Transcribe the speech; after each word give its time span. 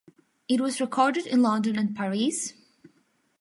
It 0.49 0.59
was 0.59 0.81
recorded 0.81 1.27
in 1.27 1.43
London 1.43 1.77
and 1.77 1.95
Paris. 1.95 2.53